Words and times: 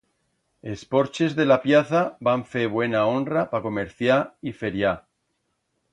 Els 0.69 0.85
porches 0.93 1.35
de 1.39 1.45
la 1.49 1.57
pllaza 1.65 2.01
van 2.29 2.45
fer 2.55 2.65
buena 2.77 3.05
honra 3.11 3.47
pa 3.53 3.61
comerciar 3.67 4.19
y 4.53 4.59
feriar. 4.63 4.99